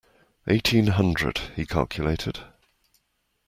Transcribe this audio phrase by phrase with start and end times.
[0.47, 2.39] Eighteen hundred, he calculated.